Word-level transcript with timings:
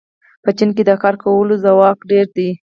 په 0.43 0.49
چین 0.57 0.69
کې 0.75 0.83
د 0.85 0.91
کار 1.03 1.15
کولو 1.23 1.55
ځواک 1.65 1.99
ډېر 2.11 2.25
دی. 2.35 2.49